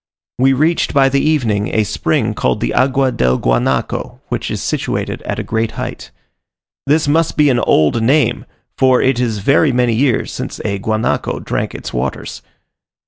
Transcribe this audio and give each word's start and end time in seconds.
We 0.39 0.53
reached 0.53 0.95
by 0.95 1.09
the 1.09 1.21
evening, 1.21 1.75
a 1.75 1.83
spring 1.83 2.33
called 2.33 2.59
the 2.59 2.73
Agua 2.73 3.11
del 3.11 3.37
Guanaco, 3.37 4.19
which 4.29 4.49
is 4.49 4.59
situated 4.59 5.21
at 5.27 5.37
a 5.37 5.43
great 5.43 5.73
height. 5.73 6.09
This 6.87 7.07
must 7.07 7.37
be 7.37 7.51
an 7.51 7.59
old 7.59 8.01
name, 8.01 8.45
for 8.75 8.99
it 8.99 9.19
is 9.19 9.37
very 9.37 9.71
many 9.71 9.93
years 9.93 10.31
since 10.31 10.59
a 10.65 10.79
guanaco 10.79 11.39
drank 11.39 11.75
its 11.75 11.93
waters. 11.93 12.41